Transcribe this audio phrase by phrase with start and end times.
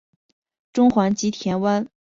[0.73, 1.89] 中环及田湾海旁道。